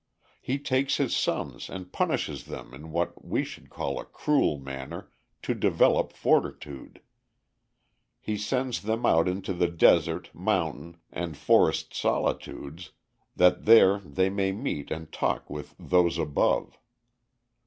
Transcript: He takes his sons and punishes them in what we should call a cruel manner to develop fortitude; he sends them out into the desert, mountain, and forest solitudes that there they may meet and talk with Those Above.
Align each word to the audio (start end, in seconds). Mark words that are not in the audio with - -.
He 0.41 0.57
takes 0.57 0.97
his 0.97 1.15
sons 1.15 1.69
and 1.69 1.93
punishes 1.93 2.45
them 2.45 2.73
in 2.73 2.89
what 2.91 3.23
we 3.23 3.43
should 3.43 3.69
call 3.69 3.99
a 3.99 4.05
cruel 4.05 4.57
manner 4.57 5.11
to 5.43 5.53
develop 5.53 6.11
fortitude; 6.11 7.01
he 8.19 8.35
sends 8.35 8.81
them 8.81 9.05
out 9.05 9.27
into 9.27 9.53
the 9.53 9.67
desert, 9.67 10.31
mountain, 10.33 10.97
and 11.11 11.37
forest 11.37 11.93
solitudes 11.93 12.93
that 13.35 13.65
there 13.65 13.99
they 13.99 14.31
may 14.31 14.51
meet 14.51 14.89
and 14.89 15.11
talk 15.11 15.47
with 15.51 15.75
Those 15.77 16.17
Above. 16.17 16.79